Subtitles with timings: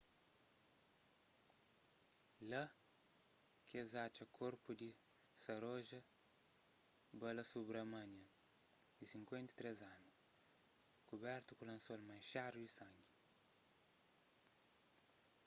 [2.51, 2.61] lá
[3.67, 4.89] ki es atxa korpu di
[5.43, 5.99] saroja
[7.21, 8.31] balasubramanian
[8.99, 10.09] di 53 anu
[11.07, 13.07] kubertu ku lansol manxadu di sangi